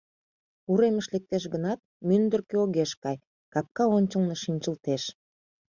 [0.71, 3.17] Уремыш лектеш гынат, мӱндыркӧ огеш кай,
[3.53, 5.03] капка ончылно шинчылтеш.